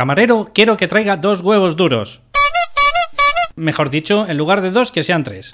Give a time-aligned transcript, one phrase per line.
[0.00, 2.22] Camarero, quiero que traiga dos huevos duros.
[3.54, 5.52] Mejor dicho, en lugar de dos, que sean tres.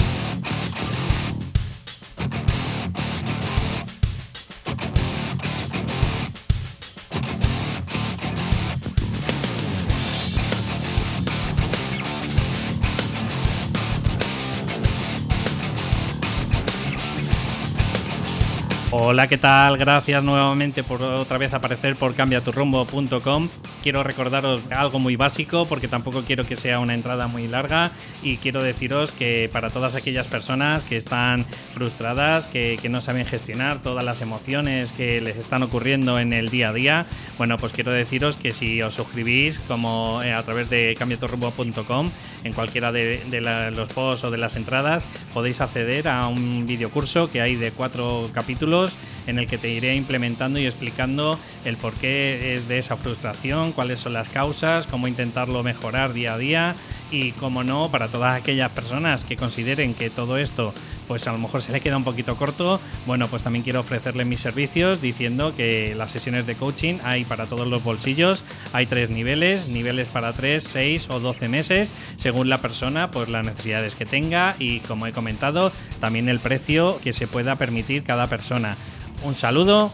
[19.09, 19.77] Hola, ¿qué tal?
[19.77, 23.49] Gracias nuevamente por otra vez aparecer por cambiaturrumbo.com.
[23.81, 27.93] Quiero recordaros algo muy básico porque tampoco quiero que sea una entrada muy larga
[28.25, 33.81] y quiero deciros que para todas aquellas personas que están frustradas, que, no saben gestionar
[33.81, 37.07] todas las emociones que les están ocurriendo en el día a día,
[37.39, 42.11] bueno, pues quiero deciros que si os suscribís como eh, a través de cambiaturrumbo.com
[42.43, 47.41] en cualquiera de, los posts o de las entradas podéis acceder a un videocurso que
[47.41, 48.96] hay de cuatro capítulos
[49.27, 54.01] en el que te iré implementando y explicando el porqué es de esa frustración, cuáles
[54.01, 56.77] son las causas, cómo intentarlo mejorar día a día
[57.11, 60.75] y, como no, para todas aquellas personas que consideren que todo esto
[61.07, 64.25] pues a lo mejor se le queda un poquito corto, bueno, pues también quiero ofrecerle
[64.25, 69.11] mis servicios diciendo que las sesiones de coaching hay para todos los bolsillos, hay tres
[69.11, 74.07] niveles, niveles para 3, 6 o 12 meses, según la persona, pues las necesidades que
[74.07, 78.77] tenga y como he comentado, también el precio que se pueda permitir cada persona.
[79.23, 79.93] Un saludo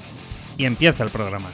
[0.56, 1.50] y empieza el programa.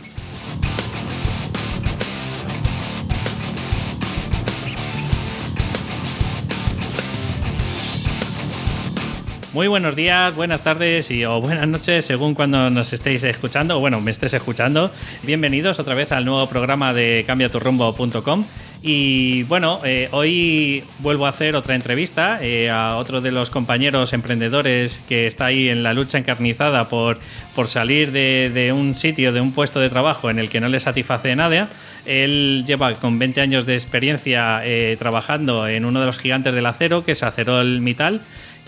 [9.54, 13.80] Muy buenos días, buenas tardes y o buenas noches según cuando nos estéis escuchando o
[13.80, 14.90] bueno, me estés escuchando.
[15.22, 18.44] Bienvenidos otra vez al nuevo programa de cambiaturrumbo.com.
[18.82, 24.12] Y bueno, eh, hoy vuelvo a hacer otra entrevista eh, a otro de los compañeros
[24.12, 27.18] emprendedores que está ahí en la lucha encarnizada por,
[27.56, 30.78] por salir de, un sitio, de un puesto de trabajo en el que no le
[30.78, 31.68] satisface nada.
[32.06, 36.66] Él lleva con 20 años de experiencia eh, trabajando en uno de los gigantes del
[36.66, 38.20] acero, que es Acerol Mital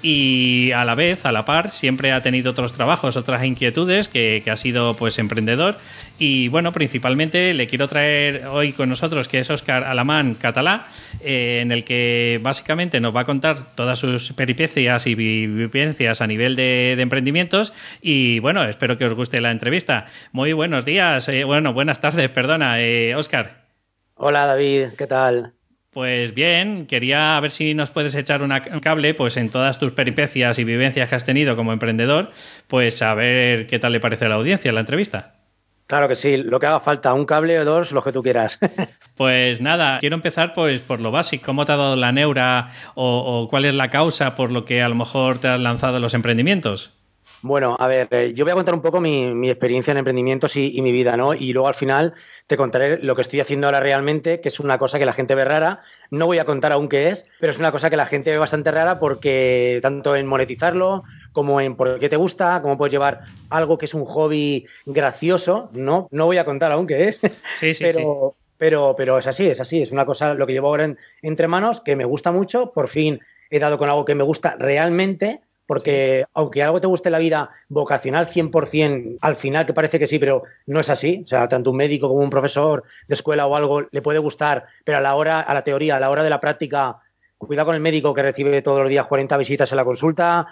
[0.02, 4.42] y a la vez, a la par, siempre ha tenido otros trabajos, otras inquietudes, que,
[4.50, 5.78] ha sido pues emprendedor.
[6.18, 10.88] Y bueno, principalmente le quiero traer hoy con nosotros, que es Óscar Alamán Catalá,
[11.20, 16.26] eh, en el que básicamente nos va a contar todas sus peripecias y vivencias a
[16.26, 17.72] nivel de, emprendimientos.
[18.00, 20.06] Y bueno, espero que os guste la entrevista.
[20.32, 23.68] Muy buenos días, eh, bueno, buenas tardes, perdona, eh, Óscar.
[24.14, 25.59] Hola David, ¿qué tal?
[25.90, 30.60] Pues bien, quería ver si nos puedes echar un cable, pues en todas tus peripecias
[30.60, 32.30] y vivencias que has tenido como emprendedor,
[32.68, 35.34] pues a ver qué tal le parece a la audiencia la entrevista.
[35.88, 38.60] Claro que sí, lo que haga falta, un cable o dos, lo que tú quieras.
[39.16, 43.48] pues nada, quiero empezar pues por lo básico, ¿cómo te ha dado la neura o,
[43.50, 46.99] cuál es la causa por lo que a lo mejor te has lanzado los emprendimientos?
[47.42, 50.76] Bueno, a ver, eh, yo voy a contar un poco mi, experiencia en emprendimientos y,
[50.76, 51.32] y, mi vida, ¿no?
[51.32, 52.12] Y luego al final
[52.46, 55.34] te contaré lo que estoy haciendo ahora realmente, que es una cosa que la gente
[55.34, 55.80] ve rara.
[56.10, 58.38] No voy a contar aún qué es, pero es una cosa que la gente ve
[58.38, 61.02] bastante rara porque tanto en monetizarlo
[61.32, 65.70] como en por qué te gusta, cómo puedes llevar algo que es un hobby gracioso,
[65.72, 66.08] ¿no?
[66.10, 67.20] No voy a contar aún qué es.
[67.54, 68.54] Sí, sí, pero, sí.
[68.58, 69.80] Pero, pero es así, es así.
[69.80, 72.72] Es una cosa, lo que llevo ahora entre manos, que me gusta mucho.
[72.72, 73.18] Por fin
[73.48, 75.40] he dado con algo que me gusta realmente
[75.70, 80.18] porque aunque algo te guste la vida vocacional 100%, al final que parece que sí,
[80.18, 81.20] pero no es así.
[81.24, 84.66] O sea, tanto un médico como un profesor de escuela o algo le puede gustar,
[84.82, 86.96] pero a la hora, a la teoría, a la hora de la práctica,
[87.38, 90.48] cuidado con el médico que recibe todos los días 40 visitas en la consulta.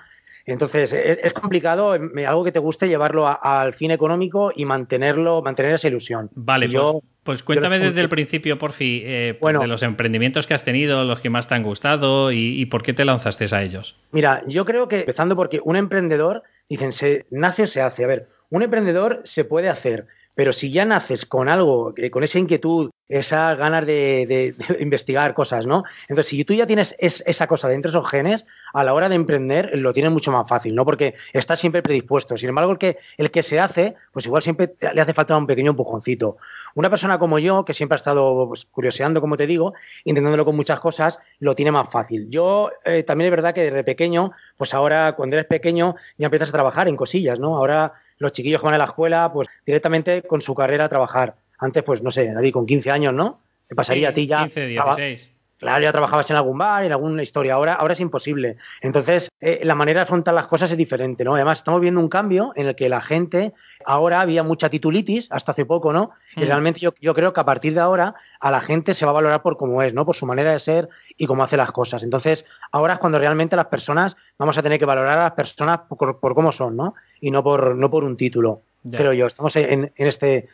[0.52, 5.88] Entonces, es, complicado, algo que te guste, llevarlo al fin económico y mantenerlo, mantener esa
[5.88, 6.30] ilusión.
[6.34, 10.54] Vale, yo, pues cuéntame desde el principio, por fin, eh, pues de los emprendimientos que
[10.54, 13.96] has tenido, los que más te han gustado y, por qué te lanzaste a ellos.
[14.10, 18.04] Mira, yo creo que empezando porque un emprendedor, dicen, se nace o se hace.
[18.04, 20.06] A ver, un emprendedor se puede hacer,
[20.38, 25.82] pero si ya naces con algo, con esa inquietud, esas ganas de, investigar cosas, ¿no?
[26.02, 29.16] Entonces, si tú ya tienes esa cosa dentro de esos genes, a la hora de
[29.16, 30.84] emprender lo tienes mucho más fácil, ¿no?
[30.84, 32.38] Porque estás siempre predispuesto.
[32.38, 35.48] Sin embargo, el que, el que se hace, pues igual siempre le hace falta un
[35.48, 36.36] pequeño empujoncito.
[36.76, 40.54] Una persona como yo, que siempre ha estado pues, curioseando, como te digo, intentándolo con
[40.54, 42.28] muchas cosas, lo tiene más fácil.
[42.30, 46.50] Yo eh, también es verdad que desde pequeño, pues ahora cuando eres pequeño ya empiezas
[46.50, 47.56] a trabajar en cosillas, ¿no?
[47.56, 51.36] Ahora los chiquillos que van a la escuela, pues directamente con su carrera a trabajar.
[51.58, 53.40] Antes, pues no sé, David, con 15 años, ¿no?
[53.68, 54.42] Te pasaría a ti ya.
[54.42, 55.32] 15, 16.
[55.58, 57.54] Claro, ya trabajabas en algún bar, en alguna historia.
[57.54, 58.58] Ahora, ahora es imposible.
[58.80, 61.34] Entonces, eh, la manera de afrontar las cosas es diferente, ¿no?
[61.34, 65.50] Además, estamos viendo un cambio en el que la gente, ahora había mucha titulitis, hasta
[65.50, 66.12] hace poco, ¿no?
[66.36, 66.46] Y mm.
[66.46, 69.14] realmente yo, yo, creo que a partir de ahora a la gente se va a
[69.14, 70.06] valorar por cómo es, ¿no?
[70.06, 72.04] Por su manera de ser y cómo hace las cosas.
[72.04, 75.80] Entonces, ahora es cuando realmente las personas, vamos a tener que valorar a las personas
[75.88, 76.94] por, por cómo son, ¿no?
[77.20, 78.62] Y no por, no por un título.
[78.90, 80.48] Pero yo, estamos en, este,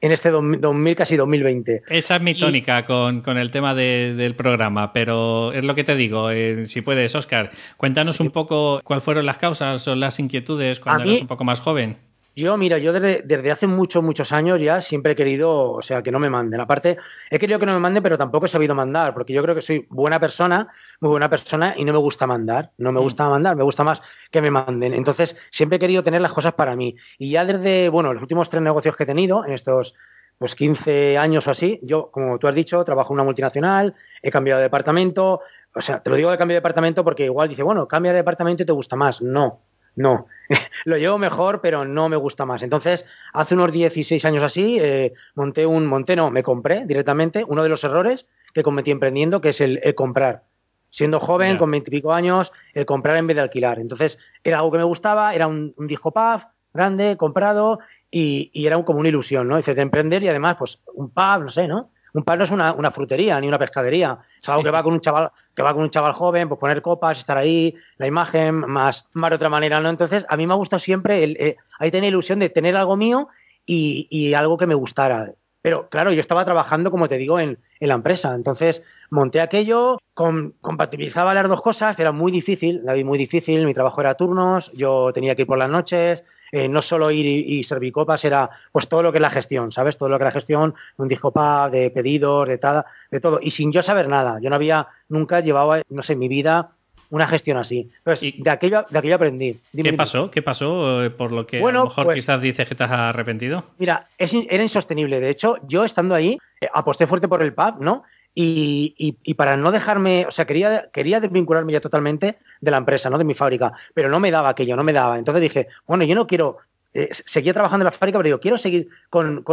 [0.00, 1.82] en este 2000, casi 2020.
[1.88, 6.30] Esa es mi tónica con, el tema del programa, pero es lo que te digo,
[6.30, 11.04] eh, si puedes, Oscar, cuéntanos un poco cuáles fueron las causas o las inquietudes cuando
[11.04, 12.05] eras un poco más joven.
[12.38, 16.02] Yo, mira, yo desde, desde, hace muchos, muchos años ya siempre he querido, o sea,
[16.02, 16.60] que no me manden.
[16.60, 16.98] Aparte,
[17.30, 19.62] he querido que no me manden, pero tampoco he sabido mandar, porque yo creo que
[19.62, 20.68] soy buena persona,
[21.00, 22.72] muy buena persona, y no me gusta mandar.
[22.76, 23.02] No me mm.
[23.02, 24.92] gusta mandar, me gusta más que me manden.
[24.92, 26.94] Entonces, siempre he querido tener las cosas para mí.
[27.16, 29.94] Y ya desde, bueno, los últimos tres negocios que he tenido, en estos
[30.36, 34.30] pues 15 años o así, yo, como tú has dicho, trabajo en una multinacional, he
[34.30, 35.40] cambiado de departamento.
[35.74, 38.18] O sea, te lo digo de cambio de departamento porque igual dice, bueno, cambia de
[38.18, 39.22] departamento y te gusta más.
[39.22, 39.58] No
[39.96, 40.26] no,
[40.84, 42.62] lo llevo mejor, pero no me gusta más.
[42.62, 47.62] Entonces, hace unos 16 años así, eh, monté un, monté no, me compré directamente uno
[47.62, 50.44] de los errores que cometí emprendiendo, que es el, comprar.
[50.88, 53.78] Siendo joven, con 20 y pico años, el comprar en vez de alquilar.
[53.78, 59.00] Entonces, era algo que me gustaba, era un, disco pub grande, comprado, y, era como
[59.00, 59.56] una ilusión, ¿no?
[59.56, 61.90] Dices, de emprender y además, pues, un pub, no sé, ¿no?
[62.12, 64.18] Un par no es una, frutería ni una pescadería.
[64.40, 66.82] Es algo que va con un chaval, que va con un chaval joven, pues poner
[66.82, 69.88] copas, estar ahí, la imagen, más, más de otra manera, ¿no?
[69.88, 72.96] Entonces, a mí me ha gustado siempre, el, eh, ahí tenía ilusión de tener algo
[72.96, 73.28] mío
[73.66, 75.32] y, algo que me gustara.
[75.66, 78.36] Pero claro, yo estaba trabajando, como te digo, en, la empresa.
[78.36, 83.66] Entonces monté aquello, compatibilizaba las dos cosas, que era muy difícil, la vi muy difícil.
[83.66, 87.26] Mi trabajo era turnos, yo tenía que ir por las noches, eh, no solo ir
[87.26, 89.96] y, servir copas, era pues todo lo que es la gestión, ¿sabes?
[89.96, 91.32] Todo lo que es la gestión, un disco
[91.72, 93.40] de pedidos, de, tada, de todo.
[93.42, 94.38] Y sin yo saber nada.
[94.40, 96.68] Yo no había nunca llevado, no sé, en mi vida
[97.10, 97.90] una gestión así.
[97.98, 99.60] Entonces, de, aquello, de aquello aprendí.
[99.74, 100.30] ¿Qué pasó?
[100.30, 102.90] ¿Qué pasó eh, por lo que a lo mejor pues quizás dices que te has
[102.90, 103.64] arrepentido?
[103.78, 105.20] Mira, era insostenible.
[105.20, 108.02] De hecho, yo estando ahí, eh, aposté fuerte por el pub, ¿no?
[108.38, 113.16] Y, para no dejarme, o sea, quería, quería desvincularme ya totalmente de la empresa, ¿no?
[113.16, 115.18] De mi fábrica, pero no me daba aquello, no me daba.
[115.18, 116.58] Entonces dije, bueno, yo no quiero,
[116.98, 119.44] eh, seguía trabajando en la fábrica, pero digo, quiero seguir con,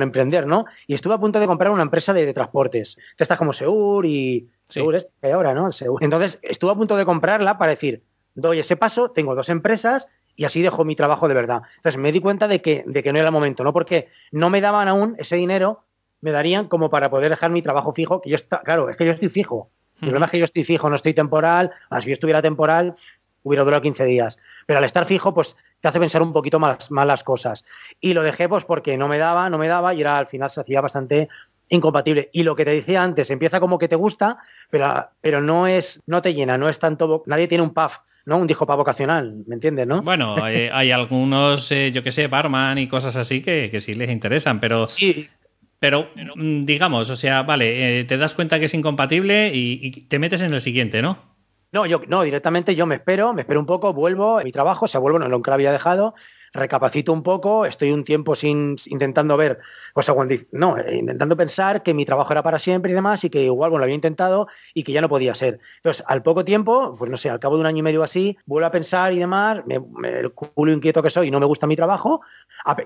[0.00, 0.64] emprender, ¿no?
[0.86, 2.96] Y estuve a punto de comprar una empresa de, transportes.
[3.16, 5.70] Te estás como Seur y Seur es ahora, ¿no?
[6.00, 8.04] Entonces estuve a punto de comprarla para decir,
[8.36, 11.62] doy ese paso, tengo dos empresas y así dejo mi trabajo de verdad.
[11.78, 13.72] Entonces me di cuenta de que, de que no era el momento, ¿no?
[13.72, 15.82] Porque no me daban aún ese dinero
[16.20, 19.04] me darían como para poder dejar mi trabajo fijo, que yo está, claro, es que
[19.04, 19.70] yo estoy fijo.
[20.00, 21.72] El problema es que yo estoy fijo, no estoy temporal.
[21.90, 22.94] Ah, si yo estuviera temporal,
[23.42, 24.38] hubiera durado 15 días.
[24.68, 27.64] Pero al estar fijo, pues te hace pensar un poquito más, las cosas.
[28.00, 30.50] Y lo dejé pues porque no me daba, no me daba y era al final
[30.50, 31.30] se hacía bastante
[31.70, 32.28] incompatible.
[32.34, 34.38] Y lo que te decía antes, empieza como que te gusta,
[34.68, 37.96] pero, pero no es, no te llena, no es tanto, nadie tiene un puff.
[38.26, 38.36] ¿no?
[38.36, 40.02] Un disco para vocacional, ¿me entiendes, no?
[40.02, 44.10] Bueno, hay, algunos, eh, yo qué sé, barman y cosas así que, que sí les
[44.10, 45.30] interesan, pero sí.
[45.78, 50.18] Pero, mm, digamos, o sea, vale, eh, te das cuenta que es incompatible y, te
[50.18, 51.37] metes en el siguiente, ¿no?
[51.70, 54.88] No, yo no, directamente yo me espero, me espero un poco, vuelvo mi trabajo, o
[54.88, 56.14] sea, vuelvo, no, lo que había dejado,
[56.52, 59.58] recapacito un poco, estoy un tiempo sin intentando ver,
[59.94, 60.10] pues
[60.52, 63.70] no, eh, intentando pensar que mi trabajo era para siempre y demás, y que igual
[63.70, 65.60] bueno, lo había intentado y que ya no podía ser.
[65.76, 68.36] Entonces, al poco tiempo, pues no sé, al cabo de un año y medio así,
[68.46, 69.76] vuelvo a pensar y demás, me,
[70.08, 72.20] el culo inquieto que soy y no me gusta mi trabajo,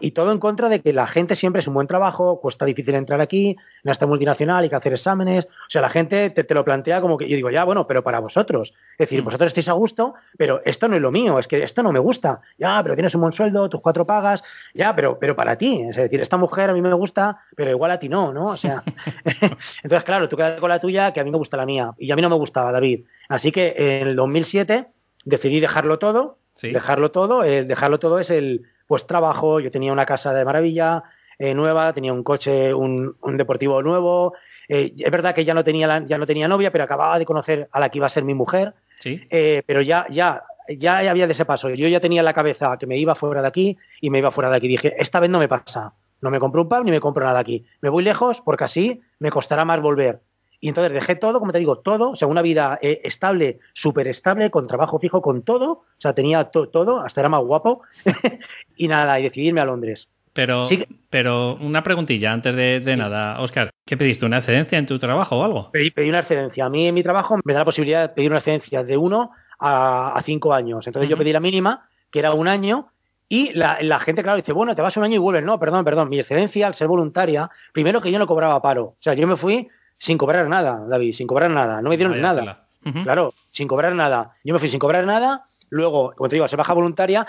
[0.01, 2.95] y todo en contra de que la gente siempre es un buen trabajo, cuesta difícil
[2.95, 5.47] entrar aquí, en esta multinacional hay que hacer exámenes.
[5.47, 8.21] O sea, la gente te, lo plantea como que yo digo, ya, bueno, pero para
[8.21, 8.75] vosotros.
[8.93, 9.25] Es decir, mm.
[9.25, 11.99] vosotros estáis a gusto, pero esto no es lo mío, es que esto no me
[11.99, 12.41] gusta.
[12.59, 14.43] Ya, pero tienes un buen sueldo, tus cuatro pagas,
[14.75, 15.83] ya, pero, pero para ti.
[15.89, 18.47] Es decir, esta mujer a mí me gusta, pero igual a ti no, ¿no?
[18.47, 18.83] O sea,
[19.83, 21.93] entonces, claro, tú quedas con la tuya, que a mí me gusta la mía.
[21.99, 23.05] Y a mí no me gustaba, David.
[23.29, 24.87] Así que en el 2007
[25.25, 26.39] decidí dejarlo todo.
[26.61, 31.03] Dejarlo todo, el dejarlo todo es el pues trabajo, yo tenía una casa de maravilla
[31.39, 34.35] eh, nueva, tenía un coche, un, deportivo nuevo.
[34.69, 37.69] Eh, es verdad que ya no, tenía ya no tenía novia, pero acababa de conocer
[37.73, 38.75] a la que iba a ser mi mujer.
[39.01, 39.21] ¿Sí?
[39.31, 41.69] Eh, pero ya, ya, ya había de ese paso.
[41.71, 44.31] Yo ya tenía en la cabeza que me iba fuera de aquí y me iba
[44.31, 44.69] fuera de aquí.
[44.69, 45.95] Dije, esta vez no me pasa.
[46.21, 47.65] No me compro un pub ni me compro nada aquí.
[47.81, 50.21] Me voy lejos porque así me costará más volver.
[50.61, 54.07] Y entonces dejé todo, como te digo, todo, o sea, una vida eh, estable, súper
[54.07, 57.83] estable, con trabajo fijo, con todo, o sea, tenía todo, hasta era más guapo,
[58.77, 60.09] y nada, y decidí irme a Londres.
[60.35, 60.67] Pero,
[61.11, 64.25] pero una preguntilla antes de, nada, Oscar, ¿qué pediste?
[64.25, 65.71] ¿Una excedencia en tu trabajo o algo?
[65.73, 66.65] Pedí, una excedencia.
[66.65, 69.33] A mí en mi trabajo me da la posibilidad de pedir una excedencia de uno
[69.63, 70.87] a, cinco años.
[70.87, 72.89] Entonces yo pedí la mínima, que era un año,
[73.29, 75.45] y la, la, gente, claro, dice, bueno, te vas un año y vuelves.
[75.45, 76.09] No, perdón, perdón.
[76.11, 78.85] Mi excedencia, al ser voluntaria, primero que yo no cobraba paro.
[78.85, 81.81] O sea, yo me fui sin cobrar nada, David, sin cobrar nada.
[81.81, 82.67] No me dieron nada.
[83.05, 84.35] Claro, sin cobrar nada.
[84.43, 85.45] Yo me fui sin cobrar nada.
[85.71, 87.27] Luego, como te digo, se baja voluntaria.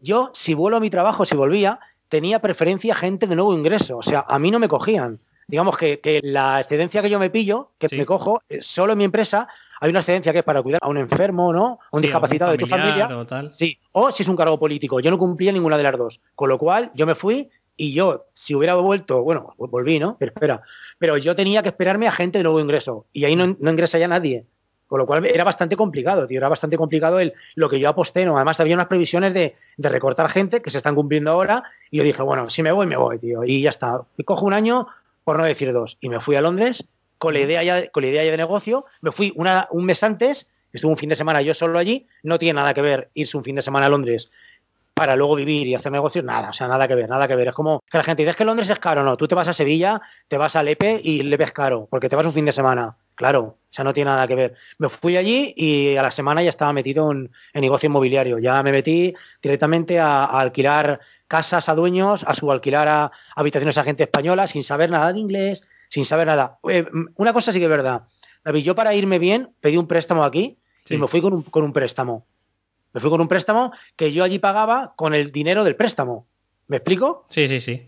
[0.00, 1.78] Yo, si vuelvo a mi trabajo, si volvía,
[2.08, 3.96] tenía preferencia gente de nuevo ingreso.
[3.96, 5.20] O sea, a mí no me cogían.
[5.48, 9.04] Digamos que, la excedencia que yo me pillo, que me cojo, eh, solo en mi
[9.04, 9.48] empresa,
[9.80, 11.78] hay una excedencia que es para cuidar a un enfermo, ¿no?
[11.92, 13.08] A un discapacitado de tu familia.
[13.16, 13.50] O tal.
[13.50, 15.00] Sí, o si es un cargo político.
[15.00, 16.20] Yo no cumplía ninguna de las dos.
[16.34, 20.16] Con lo cual, yo me fui y yo, si hubiera vuelto, bueno, volví, ¿no?
[20.18, 20.62] Pero espera,
[20.98, 23.98] pero yo tenía que esperarme a gente de nuevo ingreso y ahí no, no ingresa
[23.98, 24.46] ya nadie.
[24.86, 26.38] Con lo cual era bastante complicado, tío.
[26.38, 28.24] Era bastante complicado el, lo que yo aposté.
[28.24, 28.36] ¿no?
[28.36, 31.64] Además, había unas previsiones de, recortar gente que se están cumpliendo ahora.
[31.90, 33.42] Y yo dije, bueno, si me voy, me voy, tío.
[33.44, 34.02] Y ya está.
[34.16, 34.86] Y cojo un año,
[35.24, 35.98] por no decir dos.
[36.00, 36.86] Y me fui a Londres
[37.18, 38.86] con la idea ya, con la idea ya de negocio.
[39.00, 42.06] Me fui una, un mes antes, estuve un fin de semana yo solo allí.
[42.22, 44.30] No tiene nada que ver irse un fin de semana a Londres
[44.96, 47.48] para luego vivir y hacer negocios, nada, o sea, nada que ver, nada que ver.
[47.48, 49.46] Es como que la gente dice, es que Londres es caro, no, tú te vas
[49.46, 52.46] a Sevilla, te vas a Lepe y Lepe es caro, porque te vas un fin
[52.46, 52.96] de semana.
[53.14, 54.54] Claro, o sea, no tiene nada que ver.
[54.78, 58.38] Me fui allí y a la semana ya estaba metido en, negocio inmobiliario.
[58.38, 64.04] Ya me metí directamente a, alquilar casas a dueños, a subalquilar a habitaciones a gente
[64.04, 66.58] española sin saber nada de inglés, sin saber nada.
[66.68, 68.02] Eh, una cosa sí que es verdad.
[68.44, 71.64] David, yo para irme bien pedí un préstamo aquí y me fui con un, con
[71.64, 72.26] un préstamo.
[72.92, 76.26] Me fui con un préstamo que yo allí pagaba con el dinero del préstamo.
[76.68, 77.26] ¿Me explico?
[77.28, 77.84] Sí, sí, sí.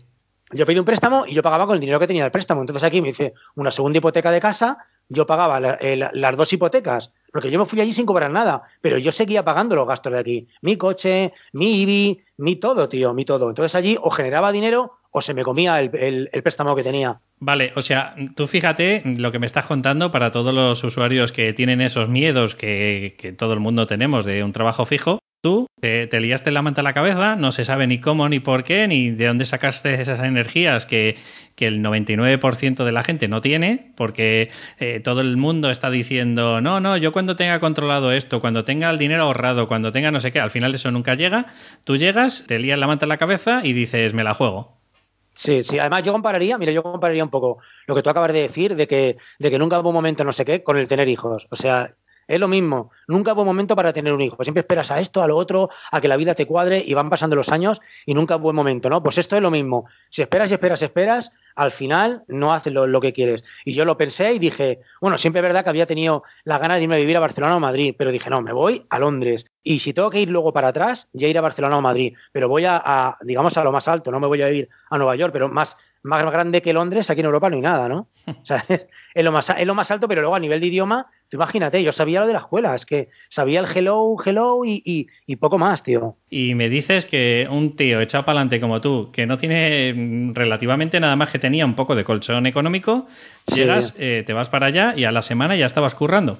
[0.51, 2.61] Yo pedí un préstamo y yo pagaba con el dinero que tenía el préstamo.
[2.61, 7.51] Entonces aquí me hice una segunda hipoteca de casa, yo pagaba las dos hipotecas, porque
[7.51, 10.47] yo me fui allí sin cobrar nada, pero yo seguía pagando los gastos de aquí.
[10.61, 13.49] Mi coche, mi IBI, mi todo, tío, mi todo.
[13.49, 17.19] Entonces allí o generaba dinero o se me comía el, préstamo que tenía.
[17.39, 21.53] Vale, o sea, tú fíjate lo que me estás contando para todos los usuarios que
[21.53, 25.19] tienen esos miedos que, que todo el mundo tenemos de un trabajo fijo.
[25.41, 28.65] Tú te, liaste la manta a la cabeza, no se sabe ni cómo, ni por
[28.65, 31.15] qué, ni de dónde sacaste esas energías que,
[31.55, 36.59] que el 99% de la gente no tiene, porque eh, todo el mundo está diciendo,
[36.59, 40.19] no, no, yo cuando tenga controlado esto, cuando tenga el dinero ahorrado, cuando tenga no
[40.19, 41.45] sé qué, al final eso nunca llega.
[41.85, 44.78] Tú llegas, te lías la manta a la cabeza y dices, me la juego.
[45.41, 48.41] Sí, sí, además yo compararía, mira, yo compararía un poco lo que tú acabas de
[48.41, 51.07] decir, de que, de que nunca hubo un momento no sé qué con el tener
[51.07, 51.47] hijos.
[51.49, 51.95] O sea,
[52.29, 52.91] es lo mismo.
[53.07, 54.41] Nunca hubo momento para tener un hijo.
[54.43, 57.09] Siempre esperas a esto, a lo otro, a que la vida te cuadre y van
[57.09, 59.01] pasando los años y nunca hubo momento, ¿no?
[59.01, 59.85] Pues esto es lo mismo.
[60.09, 63.43] Si esperas y esperas, esperas, al final no haces lo, que quieres.
[63.65, 66.75] Y yo lo pensé y dije, bueno, siempre es verdad que había tenido la gana
[66.75, 69.47] de irme a vivir a Barcelona o Madrid, pero dije, no, me voy a Londres.
[69.63, 72.15] Y si tengo que ir luego para atrás, ya ir a Barcelona o Madrid.
[72.31, 75.15] Pero voy a, digamos, a lo más alto, no me voy a vivir a Nueva
[75.15, 78.07] York, pero más, más grande que Londres, aquí en Europa no hay nada, ¿no?
[79.13, 81.81] Es, lo más, es lo más alto, pero luego a nivel de idioma, tú imagínate,
[81.83, 85.07] yo sabía lo de la escuela, es que sabía el hello, hello y,
[85.39, 86.17] poco más, tío.
[86.29, 90.99] Y me dices que un tío echado para adelante como tú, que no tiene relativamente
[90.99, 93.07] nada más que tenía un poco de colchón económico,
[93.53, 96.39] llegas, eh, te vas para allá y a la semana ya estabas currando.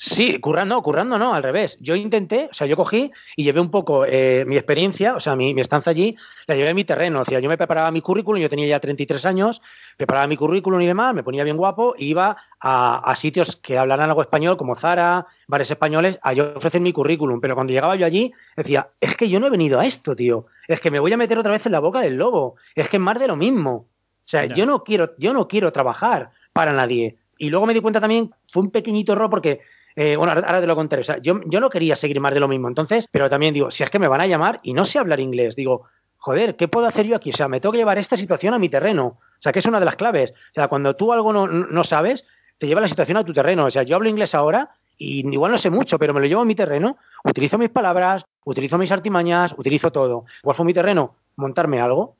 [0.00, 1.76] Sí, currando, currando no, al revés.
[1.80, 5.34] Yo intenté, o sea, yo cogí y llevé un poco eh, mi experiencia, o sea,
[5.34, 7.22] mi, estancia allí, la llevé a mi terreno.
[7.22, 9.60] O sea, yo me preparaba mi currículum, yo tenía ya 33 años,
[9.96, 14.22] preparaba mi currículum y demás, me ponía bien guapo iba a, sitios que hablaran algo
[14.22, 17.40] español, como Zara, bares españoles, a yo ofrecer mi currículum.
[17.40, 20.46] Pero cuando llegaba yo allí, decía, es que yo no he venido a esto, tío.
[20.68, 22.54] Es que me voy a meter otra vez en la boca del lobo.
[22.76, 23.72] Es que es más de lo mismo.
[23.72, 27.16] O sea, yo no quiero, yo no quiero trabajar para nadie.
[27.36, 29.60] Y luego me di cuenta también, fue un pequeñito error porque
[30.00, 31.02] eh, bueno, ahora te lo contaré.
[31.22, 32.68] Yo, yo no quería seguir más de lo mismo.
[32.68, 35.18] Entonces, pero también digo, si es que me van a llamar y no sé hablar
[35.18, 35.86] inglés, digo,
[36.18, 37.30] joder, ¿qué puedo hacer yo aquí?
[37.30, 39.06] O sea, me tengo que llevar esta situación a mi terreno.
[39.06, 40.30] O sea, que es una de las claves.
[40.30, 42.24] O sea, cuando tú algo no, sabes,
[42.58, 43.64] te lleva la situación a tu terreno.
[43.64, 46.42] O sea, yo hablo inglés ahora y igual no sé mucho, pero me lo llevo
[46.42, 50.26] a mi terreno, utilizo mis palabras, utilizo mis artimañas, utilizo todo.
[50.44, 51.16] ¿Cuál fue mi terreno?
[51.34, 52.14] Montarme algo.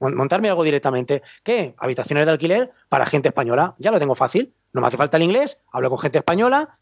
[0.00, 1.22] Montarme algo directamente.
[1.42, 1.74] ¿Qué?
[1.76, 3.74] Habitaciones de alquiler para gente española.
[3.76, 4.54] Ya lo tengo fácil.
[4.72, 6.78] No me hace falta el inglés, hablo con gente española,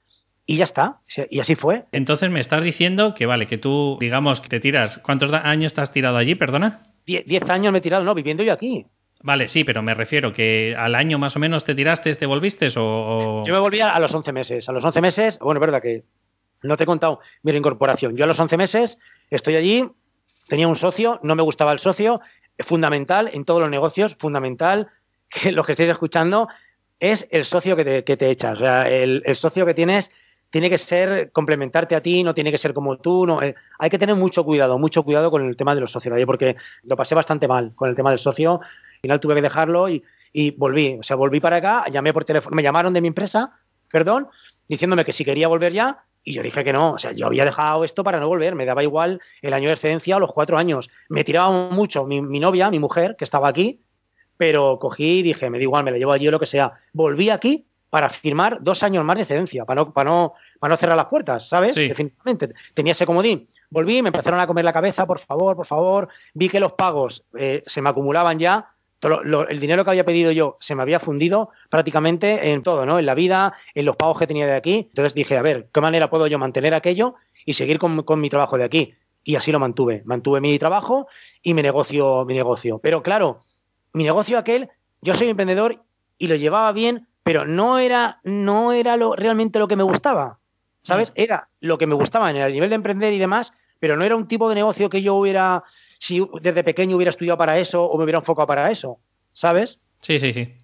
[0.47, 1.01] y ya está.
[1.29, 1.85] Y así fue.
[1.93, 4.99] Entonces me estás diciendo que vale, que tú, digamos, que te tiras.
[4.99, 6.83] ¿Cuántos años te has tirado allí, perdona?
[7.05, 8.87] Diez, años me he tirado, no, viviendo yo aquí.
[9.23, 12.69] Vale, sí, pero me refiero que al año más o menos te tiraste, te volviste
[12.77, 14.69] o, Yo me volví a, los 11 meses.
[14.69, 16.05] A los 11 meses, bueno, es verdad que
[16.63, 18.17] no te he contado mi reincorporación.
[18.17, 18.99] Yo a los 11 meses
[19.31, 19.89] estoy allí,
[20.49, 22.21] tenía un socio, no me gustaba el socio,
[22.59, 24.89] fundamental en todos los negocios, fundamental
[25.29, 26.49] que lo que estéis escuchando
[27.01, 28.59] es el socio que te, que te echas.
[28.59, 30.13] O sea, el, el socio que tienes
[30.57, 33.27] tiene que ser complementarte a ti, no tiene que ser como tú.
[33.27, 36.17] No, eh, hay que tener mucho cuidado, mucho cuidado con el tema de los socios,
[36.25, 38.63] porque lo pasé bastante mal con el tema del socio.
[38.63, 40.03] Al final tuve que dejarlo y,
[40.57, 40.97] volví.
[40.99, 43.53] O sea, volví para acá, llamé por teléfono, me llamaron de mi empresa,
[43.91, 44.29] perdón,
[44.67, 46.07] diciéndome que si quería volver ya.
[46.25, 48.65] Y yo dije que no, o sea, yo había dejado esto para no volver, me
[48.65, 50.89] daba igual el año de excedencia o los cuatro años.
[51.11, 53.83] Me tiraba mucho mi, mi novia, mi mujer, que estaba aquí,
[54.39, 56.73] pero cogí y dije, me da igual, me la llevo allí o lo que sea.
[56.95, 60.77] Volví aquí para firmar dos años más de excedencia, para no, para no, para no
[60.77, 61.75] cerrar las puertas, ¿sabes?
[61.75, 62.55] Definitivamente.
[62.75, 63.45] Tenía ese comodín.
[63.71, 66.09] Volví, me empezaron a comer la cabeza, por favor, por favor.
[66.35, 68.67] Vi que los pagos eh, se me acumulaban ya
[69.49, 72.99] el dinero que había pedido yo se me había fundido prácticamente en todo, ¿no?
[72.99, 74.87] En la vida, en los pagos que tenía de aquí.
[74.89, 78.59] Entonces dije, a ver, ¿qué manera puedo yo mantener aquello y seguir con, mi trabajo
[78.59, 78.95] de aquí?
[79.23, 80.03] Y así lo mantuve.
[80.05, 81.09] Mantuve mi trabajo
[81.43, 82.79] y mi negocio, mi negocio.
[82.79, 83.39] Pero claro,
[83.93, 84.71] mi negocio aquel,
[85.03, 85.83] yo soy emprendedor
[86.19, 90.39] y lo llevaba bien, pero no era, no era lo, realmente lo que me gustaba.
[90.87, 91.11] ¿Sabes?
[91.11, 91.15] Mm.
[91.17, 94.15] Era lo que me gustaba en el nivel de emprender y demás, pero no era
[94.15, 95.65] un tipo de negocio que yo hubiera
[95.99, 99.01] si desde pequeño hubiera estudiado para eso o me hubiera enfocado para eso,
[99.33, 99.81] ¿sabes?
[100.01, 100.55] Sí, sí, sí.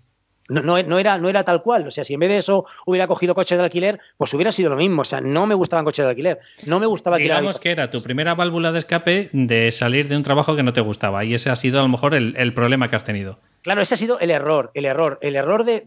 [0.48, 1.88] No, no, era, no era tal cual.
[1.88, 4.70] O sea, si en vez de eso hubiera cogido coches de alquiler, pues hubiera sido
[4.70, 5.02] lo mismo.
[5.02, 6.38] O sea, no me gustaban coches de alquiler.
[6.66, 10.22] No me gustaba Digamos que era tu primera válvula de escape de salir de un
[10.22, 11.24] trabajo que no te gustaba.
[11.24, 13.40] Y ese ha sido a lo mejor el problema que has tenido.
[13.62, 15.82] Claro, ese ha sido el error, el error, el error de,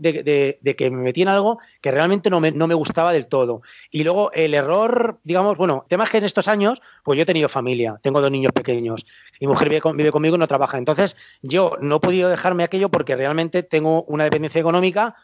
[0.77, 3.62] que me metí en algo que realmente no me, no me, gustaba del todo.
[3.91, 7.25] Y luego el error, digamos, bueno, tema es que en estos años, pues yo he
[7.25, 9.05] tenido familia, tengo dos niños pequeños,
[9.41, 10.77] mi mujer vive, vive conmigo y no trabaja.
[10.77, 15.15] Entonces, yo no he podido dejarme aquello porque realmente tengo una dependencia económica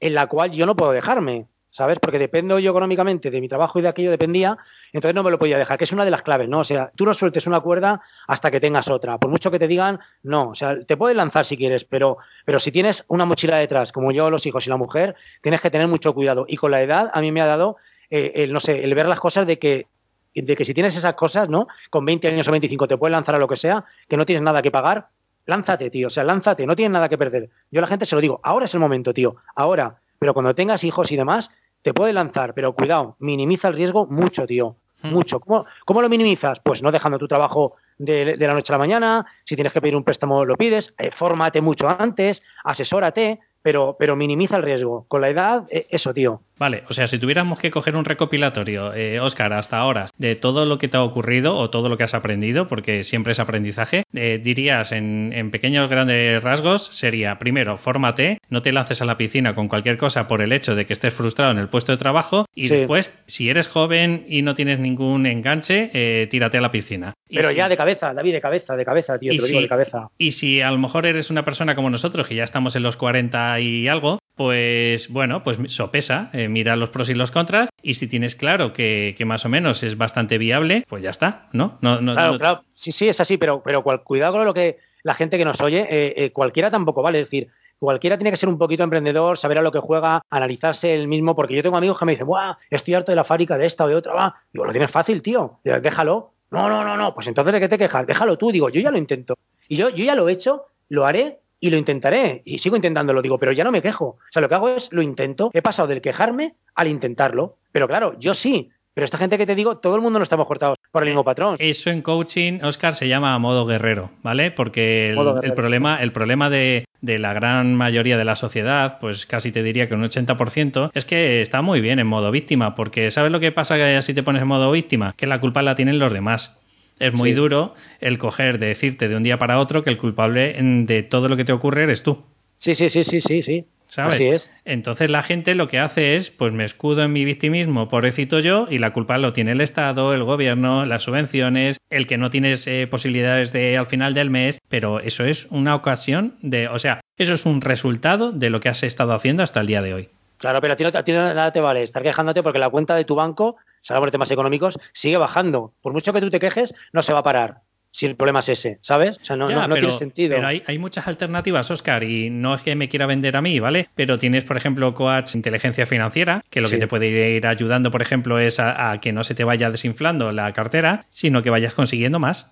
[0.00, 1.46] en la cual yo no puedo dejarme.
[1.72, 1.98] ¿Sabes?
[1.98, 4.58] Porque dependo yo económicamente de mi trabajo y de aquello dependía,
[4.92, 6.60] entonces no me lo podía dejar, que es una de las claves, ¿no?
[6.60, 9.18] O sea, tú no sueltes una cuerda hasta que tengas otra.
[9.18, 12.60] Por mucho que te digan, no, o sea, te puedes lanzar si quieres, pero, pero
[12.60, 15.88] si tienes una mochila detrás, como yo, los hijos y la mujer, tienes que tener
[15.88, 16.44] mucho cuidado.
[16.46, 17.78] Y con la edad a mí me ha dado,
[18.10, 19.86] eh, el, no sé, el ver las cosas de que
[20.34, 21.68] de que si tienes esas cosas, ¿no?
[21.90, 24.42] Con 20 años o 25 te puedes lanzar a lo que sea, que no tienes
[24.42, 25.08] nada que pagar,
[25.44, 27.50] lánzate, tío, o sea, lánzate, no tienes nada que perder.
[27.70, 30.54] Yo a la gente se lo digo, ahora es el momento, tío, ahora, pero cuando
[30.54, 31.50] tengas hijos y demás,
[31.82, 34.76] te puede lanzar, pero cuidado, minimiza el riesgo mucho, tío.
[35.02, 35.10] Hmm.
[35.10, 35.40] Mucho.
[35.40, 36.60] ¿Cómo, ¿Cómo, lo minimizas?
[36.60, 39.26] Pues no dejando tu trabajo de, la noche a la mañana.
[39.44, 40.94] Si tienes que pedir un préstamo, lo pides.
[40.98, 45.06] Eh, fórmate mucho antes, asesórate pero, pero minimiza el riesgo.
[45.08, 46.42] Con la edad, eh, eso, tío.
[46.58, 50.64] Vale, o sea, si tuviéramos que coger un recopilatorio, eh, Oscar, hasta ahora, de todo
[50.64, 54.04] lo que te ha ocurrido o todo lo que has aprendido, porque siempre es aprendizaje,
[54.14, 59.16] eh, dirías en, en, pequeños grandes rasgos, sería, primero, fórmate, no te lances a la
[59.16, 61.98] piscina con cualquier cosa por el hecho de que estés frustrado en el puesto de
[61.98, 66.70] trabajo, y después, si eres joven y no tienes ningún enganche, eh, tírate a la
[66.70, 67.14] piscina.
[67.28, 70.08] Pero ya de cabeza, David, de cabeza, de cabeza, tío, te lo digo de cabeza.
[70.18, 72.96] Y si a lo mejor eres una persona como nosotros, que ya estamos en los
[72.96, 77.94] 40 y algo, pues bueno, pues sopesa, eh, mira los pros y los contras y
[77.94, 81.78] si tienes claro que, más o menos es bastante viable, pues ya está, ¿no?
[81.80, 85.38] no, claro, claro, sí, sí, es así, pero, pero cuidado con lo que la gente
[85.38, 88.58] que nos oye, eh, eh, cualquiera tampoco vale, es decir, cualquiera tiene que ser un
[88.58, 92.04] poquito emprendedor, saber a lo que juega, analizarse el mismo, porque yo tengo amigos que
[92.04, 92.56] me dicen, ¡buah!
[92.70, 94.36] Estoy harto de la fábrica de esta o de otra, va.
[94.52, 96.32] Digo, lo tienes fácil, tío, déjalo.
[96.50, 98.90] No, no, no, no, pues entonces de qué te quejas, déjalo tú, digo, yo ya
[98.90, 99.34] lo intento.
[99.68, 102.42] Y yo, yo ya lo he hecho, lo haré y lo intentaré.
[102.44, 104.04] Y sigo intentándolo, digo, pero ya no me quejo.
[104.04, 105.50] O sea, lo que hago es lo intento.
[105.54, 107.56] He pasado del quejarme al intentarlo.
[107.70, 108.70] Pero claro, yo sí.
[108.94, 111.24] Pero esta gente que te digo, todo el mundo no estamos cortados por el mismo
[111.24, 111.56] patrón.
[111.60, 114.50] Eso en coaching, Oscar, se llama modo guerrero, ¿vale?
[114.50, 119.52] Porque el, problema, el problema de, de, la gran mayoría de la sociedad, pues casi
[119.52, 122.74] te diría que un 80%, es que está muy bien en modo víctima.
[122.74, 125.14] Porque ¿sabes lo que pasa si te pones en modo víctima?
[125.16, 126.61] Que la culpa la tienen los demás
[127.02, 130.56] es muy duro el coger de decirte de un día para otro que el culpable
[130.60, 132.22] de todo lo que te ocurre eres tú.
[132.58, 133.66] Sí, sí, sí, sí, sí, sí.
[133.88, 134.14] ¿Sabes?
[134.14, 134.50] Así es.
[134.64, 138.66] Entonces la gente lo que hace es, pues me escudo en mi victimismo, pobrecito yo,
[138.70, 142.66] y la culpa lo tiene el Estado, el gobierno, las subvenciones, el que no tienes
[142.66, 147.00] eh, posibilidades de al final del mes, pero eso es una ocasión de, o sea,
[147.18, 150.08] eso es un resultado de lo que has estado haciendo hasta el día de hoy.
[150.38, 152.96] Claro, pero a ti, no, a ti nada te vale estar quejándote porque la cuenta
[152.96, 155.74] de tu banco, salvo por temas económicos, sigue bajando.
[155.82, 158.48] Por mucho que tú te quejes, no se va a parar si el problema es
[158.48, 159.18] ese, ¿sabes?
[159.20, 160.34] O sea, no, tiene sentido.
[160.34, 163.90] Pero hay, muchas alternativas, Oscar, y no es que me quiera vender a mí, ¿vale?
[163.94, 168.00] Pero tienes, por ejemplo, Coach Inteligencia Financiera, que lo que te puede ir ayudando, por
[168.00, 172.18] ejemplo, es a, que no se te vaya desinflando la cartera, sino que vayas consiguiendo
[172.18, 172.50] más.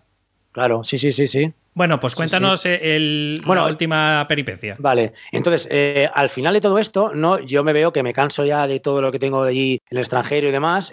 [0.52, 1.52] Claro, sí, sí, sí, sí.
[1.74, 4.76] Bueno, pues cuéntanos eh, El, la última peripecia.
[4.78, 8.44] Vale, entonces, eh, al final de todo esto, no, yo me veo que me canso
[8.44, 10.92] ya de todo lo que tengo de allí en el extranjero y demás.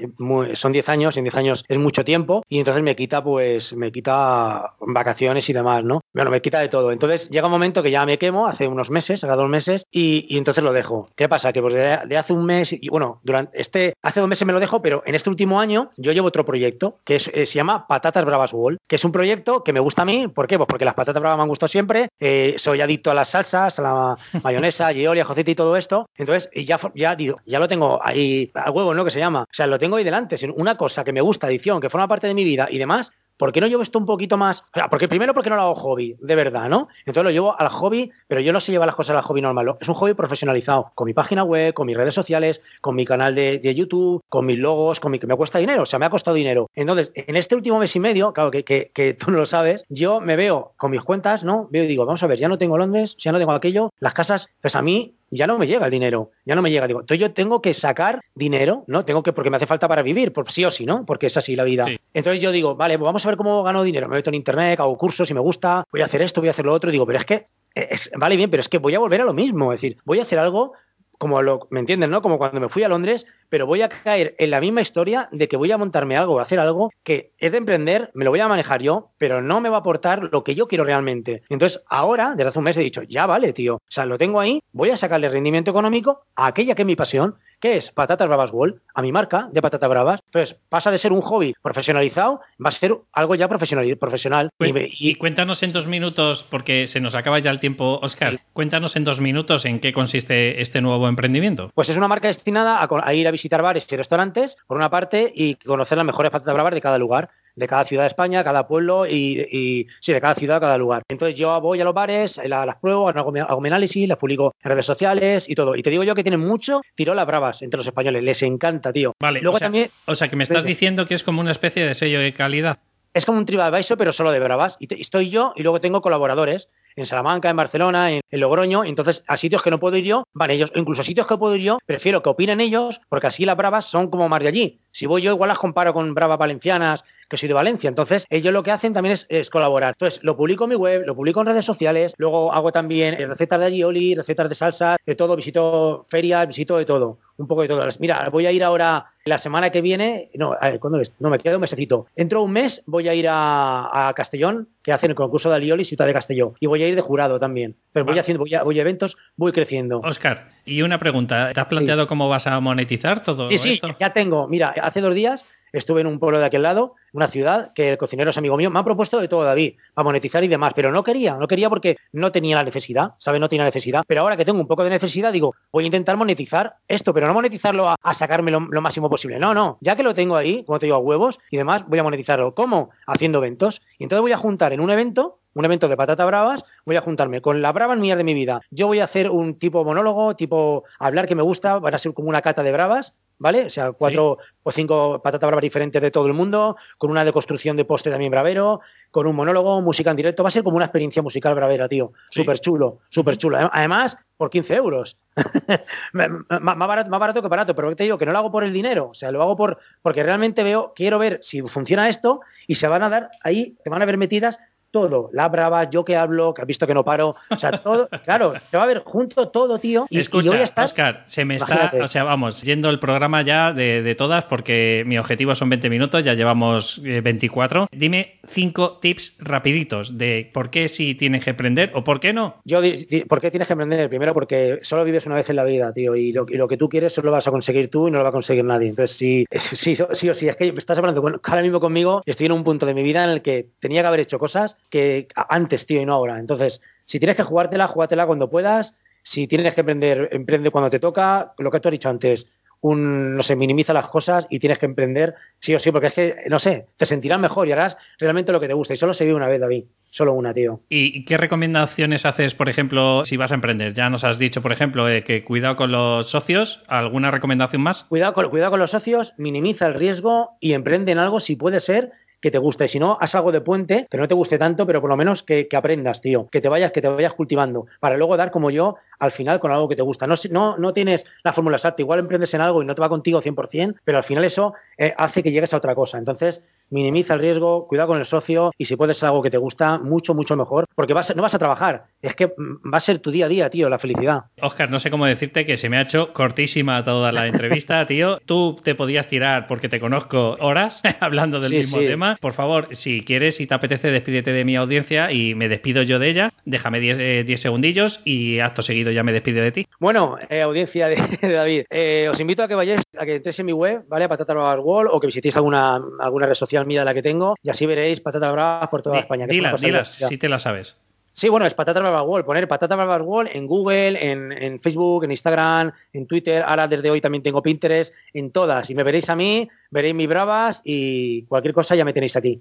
[0.54, 3.92] son 10 años, en 10 años es mucho tiempo, y entonces me quita, pues, me
[3.92, 6.02] quita vacaciones y demás, ¿no?
[6.14, 6.92] Bueno, me quita de todo.
[6.92, 10.38] Entonces llega un momento que ya me quemo, hace unos meses, hace dos meses, y,
[10.38, 11.10] entonces lo dejo.
[11.16, 11.54] ¿Qué pasa?
[11.54, 14.60] Que pues de, hace un mes, y bueno, durante este, hace dos meses me lo
[14.60, 18.26] dejo, pero en este último año yo llevo otro proyecto que eh, se llama Patatas
[18.26, 20.58] Bravas Wall, que es un proyecto que me gusta a mí, ¿por qué?
[20.58, 23.80] Pues porque las patatas bravas me han gustado siempre, eh, soy adicto a las salsas,
[23.80, 26.10] a la mayonesa, aioli, ajocete y todo esto.
[26.16, 29.04] Entonces, ya, ya, digo, ya lo tengo ahí al huevo, ¿no?
[29.06, 29.44] Que se llama.
[29.44, 30.38] O sea, lo tengo ahí delante.
[30.56, 33.52] Una cosa que me gusta, adicción, que forma parte de mi vida y demás, ¿por
[33.52, 34.64] qué no llevo esto un poquito más?
[34.90, 36.88] porque primero porque no lo hago hobby, de verdad, ¿no?
[37.00, 39.76] Entonces lo llevo al hobby, pero yo no sé llevar las cosas al hobby normal.
[39.80, 43.36] Es un hobby profesionalizado, con mi página web, con mis redes sociales, con mi canal
[43.36, 46.10] de, YouTube, con mis logos, con mi que me cuesta dinero, o sea, me ha
[46.10, 46.70] costado dinero.
[46.74, 50.22] Entonces, en este último mes y medio, claro que, que, tú no lo sabes, yo
[50.22, 51.68] me veo con mis cuentas, ¿no?
[51.72, 54.14] Veo y digo, vamos a ver, ya no tengo Londres, ya no tengo aquello, las
[54.14, 56.88] casas, entonces a mí ya no me llega el dinero, ya no me llega.
[56.88, 59.06] Digo, entonces yo tengo que sacar dinero, ¿no?
[59.06, 61.06] Tengo que, porque me hace falta para vivir, por sí o sí, ¿no?
[61.06, 61.86] Porque es así la vida.
[62.14, 64.08] Entonces yo digo, vale, pues vamos a ver cómo gano dinero.
[64.08, 66.52] Me meto en internet, hago cursos y me gusta, voy a hacer esto, voy a
[66.52, 66.92] hacer lo otro.
[66.92, 69.34] Digo, pero es que, es, vale bien, pero es que voy a volver a lo
[69.34, 69.74] mismo.
[69.74, 70.74] Es decir, voy a hacer algo
[71.18, 72.22] como lo, ¿me entienden, no?
[72.22, 75.48] Como cuando me fui a Londres, pero voy a caer en la misma historia de
[75.48, 78.48] que voy a montarme algo, hacer algo que es de emprender, me lo voy a
[78.48, 81.44] manejar yo, pero no me va a aportar lo que yo quiero realmente.
[81.50, 83.76] Entonces, ahora, desde hace un mes he dicho, ya vale, tío.
[83.76, 86.96] O sea, lo tengo ahí, voy a sacarle rendimiento económico a aquella que es mi
[86.96, 90.20] pasión, que es Patatas Bravas World, a mi marca de patatas bravas.
[90.26, 93.98] Entonces, pasa de ser un hobby profesionalizado, va a ser algo ya profesional.
[93.98, 94.50] profesional.
[94.60, 99.04] Y, cuéntanos en dos minutos, porque se nos acaba ya el tiempo, Oscar, cuéntanos en
[99.04, 101.72] dos minutos en qué consiste este nuevo emprendimiento.
[101.74, 105.32] Pues es una marca destinada a, ir a visitar bares y restaurantes, por una parte,
[105.34, 108.68] y conocer las mejores patatas bravas de cada lugar de cada ciudad de España, cada
[108.68, 111.02] pueblo y, sí, de cada ciudad, cada lugar.
[111.10, 114.72] Entonces yo voy a los bares, las, pruebo, hago, hago, mi análisis, las publico en
[114.72, 115.76] redes sociales y todo.
[115.76, 119.14] Y te digo yo que tienen mucho tirolas bravas entre los españoles, les encanta, tío.
[119.20, 121.52] Vale, Luego o sea, también, o sea que me estás diciendo que es como una
[121.52, 122.80] especie de sello de calidad.
[123.18, 124.78] Es como un TripAdvisor, pero solo de bravas.
[124.80, 128.84] Y estoy yo y luego tengo colaboradores en Salamanca, en Barcelona, en, Logroño.
[128.86, 130.72] Entonces, a sitios que no puedo ir yo, van ellos.
[130.76, 133.86] Incluso a sitios que puedo ir yo, prefiero que opinen ellos, porque así las bravas
[133.86, 134.82] son como más de allí.
[134.92, 137.88] Si voy yo, igual las comparo con bravas valencianas, que soy de Valencia.
[137.88, 139.96] Entonces, ellos lo que hacen también es, colaborar.
[139.96, 143.26] Entonces, lo publico en mi web, lo publico en redes sociales, luego hago también eh,
[143.26, 147.62] recetas de alioli, recetas de salsa, de todo, visito ferias, visito de todo, un poco
[147.62, 147.88] de todo.
[148.00, 151.14] Mira, voy a ir ahora la semana que viene, no, ¿cuándo es?
[151.20, 152.08] No, me quedo un mesecito.
[152.16, 156.06] Entro un mes, voy a ir a, Castellón, que hacen el concurso de alioli, Ciudad
[156.06, 157.76] de Castellón, y voy a ir de jurado también.
[157.92, 160.00] Pero voy haciendo, voy a, voy a eventos, voy creciendo.
[160.00, 164.14] Oscar, y una pregunta, ¿te has planteado cómo vas a monetizar todo sí, sí, ya
[164.14, 164.48] tengo.
[164.48, 167.98] Mira, hace dos días estuve en un pueblo de aquel lado, una ciudad, que el
[167.98, 170.92] cocinero es amigo mío, me ha propuesto de todo, David, para monetizar y demás, pero
[170.92, 173.40] no quería, no quería porque no tenía la necesidad, ¿sabes?
[173.40, 174.04] No tenía necesidad.
[174.08, 177.28] Pero ahora que tengo un poco de necesidad, digo, voy a intentar monetizar esto, pero
[177.28, 179.40] no monetizarlo a, sacarme lo, máximo posible.
[179.40, 182.00] No, no, ya que lo tengo ahí, como te digo, a huevos y demás, voy
[182.00, 182.54] a monetizarlo.
[182.56, 182.90] ¿Cómo?
[183.06, 183.82] Haciendo eventos.
[183.98, 187.02] Y entonces voy a juntar en un evento un evento de patata bravas, voy a
[187.02, 188.62] juntarme con la brava mía de mi vida.
[188.70, 192.14] Yo voy a hacer un tipo monólogo, tipo hablar que me gusta, va a ser
[192.14, 193.66] como una cata de bravas, ¿vale?
[193.66, 197.78] O sea, cuatro o cinco patatas bravas diferentes de todo el mundo, con una deconstrucción
[197.78, 200.44] de poste también bravero, con un monólogo, música en directo.
[200.44, 202.12] Va a ser como una experiencia musical bravera, tío.
[202.30, 203.58] Súper chulo, súper chulo.
[203.72, 205.18] Además, por 15 euros.
[206.14, 208.74] más, barato, más barato que barato, pero te digo que no lo hago por el
[208.74, 212.76] dinero, o sea, lo hago por porque realmente veo, quiero ver si funciona esto y
[212.76, 214.60] se van a dar ahí, te van a ver metidas
[214.98, 215.30] todo.
[215.32, 217.36] La brava, yo que hablo, que has visto que no paro.
[217.50, 220.08] O sea, todo, claro, te va a ver junto todo, tío.
[220.10, 223.44] Y, Escucha, voy a estar, Oscar, se me está, o sea, vamos, yendo el programa
[223.44, 227.84] ya de, todas, porque mi objetivo son 20 minutos, ya llevamos 24.
[227.84, 232.34] Eh, Dime cinco tips rapiditos de por qué si tienes que emprender o por qué
[232.34, 232.56] no.
[232.66, 232.82] Yo,
[233.28, 234.10] ¿por qué tienes que emprender?
[234.10, 237.14] Primero porque solo vives una vez en la vida, tío, y lo, que tú quieres
[237.14, 238.90] solo lo vas a conseguir tú y no lo va a conseguir nadie.
[238.90, 242.48] Entonces, sí, sí, sí o sí, es que estás hablando, bueno, ahora mismo conmigo estoy
[242.48, 245.28] en un punto de mi vida en el que tenía que haber hecho cosas que
[245.36, 246.40] antes, tío, y no ahora.
[246.40, 248.96] Entonces, si tienes que jugártela, jugátela cuando puedas.
[249.24, 251.54] Si tienes que emprender, emprende cuando te toca.
[251.58, 252.48] Lo que tú has dicho antes,
[252.82, 256.14] un, no sé, minimiza las cosas y tienes que emprender sí o sí, porque es
[256.14, 258.94] que, no sé, te sentirás mejor y harás realmente lo que te gusta.
[258.94, 259.86] Y solo se vive una vez, David.
[260.10, 260.82] Solo una, tío.
[260.90, 263.94] ¿Y qué recomendaciones haces, por ejemplo, si vas a emprender?
[263.94, 266.82] Ya nos has dicho, por ejemplo, que cuidado con los socios.
[266.88, 268.04] ¿Alguna recomendación más?
[268.04, 271.80] Cuidado con, cuidado con los socios, minimiza el riesgo y emprende en algo si puede
[271.80, 272.88] ser que te guste.
[272.88, 275.44] Si no, haz algo de puente que no te guste tanto, pero por lo menos
[275.44, 276.48] que, aprendas, tío.
[276.52, 277.86] Que te vayas, que te vayas cultivando.
[278.00, 280.28] Para luego dar como yo al final con algo que te gusta.
[280.28, 282.02] No, no, no tienes la fórmula exacta.
[282.02, 285.14] Igual emprendes en algo y no te va contigo 100%, pero al final eso eh,
[285.18, 286.18] hace que llegues a otra cosa.
[286.18, 289.98] Entonces, minimiza el riesgo, cuidado con el socio y si puedes algo que te gusta,
[289.98, 293.20] mucho, mucho mejor, porque vas, no vas a trabajar, es que mm, va a ser
[293.20, 294.46] tu día a día, tío, la felicidad.
[294.62, 298.40] Oscar, no sé cómo decirte que se me ha hecho cortísima toda la entrevista, tío.
[298.46, 302.38] Tú te podías tirar, porque te conozco, horas hablando del mismo tema.
[302.40, 306.20] Por favor, si quieres y te apetece, despídete de mi audiencia y me despido yo
[306.20, 306.54] de ella.
[306.66, 309.86] Déjame 10 eh, segundillos y acto seguido ya me despido de ti.
[310.00, 313.66] Bueno, eh, audiencia de, David, eh, os invito a que vayáis, a que entréis en
[313.66, 314.28] mi web, ¿vale?
[314.30, 317.70] Patata Wall o que visitéis alguna, alguna red social mía de la que tengo y
[317.70, 319.48] así veréis patatas bravas por toda España.
[319.48, 319.80] dilas,
[320.12, 320.98] si te la sabes.
[321.38, 322.44] Sí, bueno, es Patata Bravas Wall.
[322.44, 326.64] Poner Patata Bravas Wall en Google, en, Facebook, en Instagram, en Twitter.
[326.66, 328.90] Ahora desde hoy también tengo Pinterest, en todas.
[328.90, 332.60] Y me veréis a mí, veréis mis bravas y cualquier cosa ya me tenéis aquí.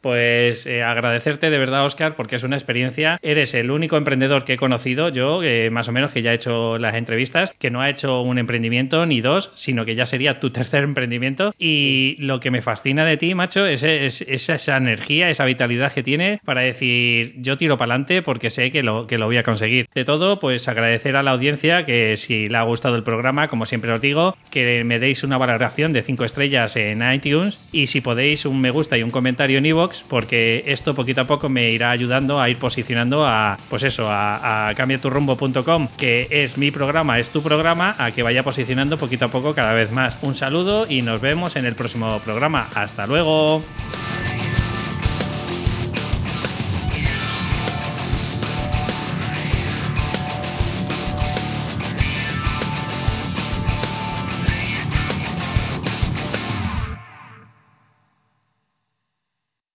[0.00, 3.18] Pues eh, agradecerte de verdad, Oscar, porque es una experiencia.
[3.22, 6.34] Eres el único emprendedor que he conocido, yo, eh, más o menos, que ya he
[6.34, 10.40] hecho las entrevistas, que no ha hecho un emprendimiento ni dos, sino que ya sería
[10.40, 11.54] tu tercer emprendimiento.
[11.58, 16.40] Y lo que me fascina de ti, macho, es, esa energía, esa vitalidad que tienes
[16.40, 19.88] para decir, yo tiro para adelante porque sé que lo, que lo voy a conseguir.
[19.94, 23.66] De todo, pues agradecer a la audiencia que si le ha gustado el programa, como
[23.66, 28.00] siempre os digo, que me deis una valoración de 5 estrellas en iTunes y si
[28.00, 31.70] podéis un me gusta y un comentario en iVoox, porque esto poquito a poco me
[31.70, 37.18] irá ayudando a ir posicionando a, pues eso, a, a cambiaturrumbo.com, que es mi programa,
[37.18, 40.18] es tu programa, a que vaya posicionando poquito a poco cada vez más.
[40.22, 42.68] Un saludo y nos vemos en el próximo programa.
[42.74, 43.62] Hasta luego.